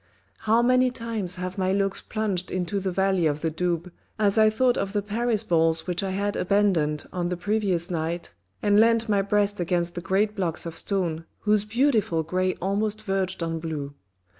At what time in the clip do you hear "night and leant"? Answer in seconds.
7.91-9.07